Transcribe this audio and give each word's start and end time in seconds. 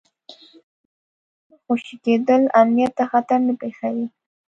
د 0.03 0.03
مسلمانانو 0.07 1.55
خوشي 1.63 1.95
کېدل 2.05 2.41
امنیت 2.61 2.91
ته 2.97 3.03
خطر 3.11 3.39
نه 3.47 3.53
پېښوي. 3.61 4.05